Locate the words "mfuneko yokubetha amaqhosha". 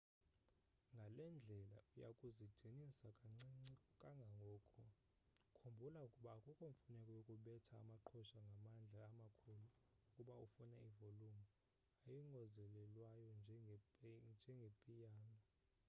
6.73-8.39